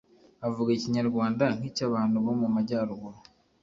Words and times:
avuga 0.47 0.69
ikinyarwanda 0.73 1.45
nk’icyabantu 1.57 2.15
bo 2.25 2.33
mu 2.39 2.47
majyaruguru 2.55 3.19